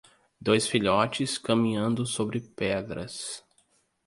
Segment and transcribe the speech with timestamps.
[0.41, 3.45] Dois filhotes caminhando sobre pedras.